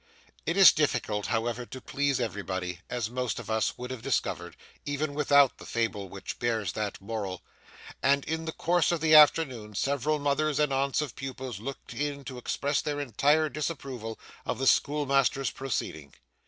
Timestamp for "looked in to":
11.59-12.39